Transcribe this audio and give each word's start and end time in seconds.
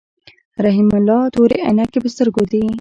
رحیم 0.65 0.87
الله 0.97 1.21
تورې 1.35 1.57
عینکی 1.67 1.99
په 2.01 2.09
سترګو 2.13 2.43
دي. 2.51 2.63